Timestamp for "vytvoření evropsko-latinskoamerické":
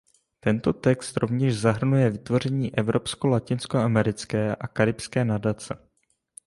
2.09-4.55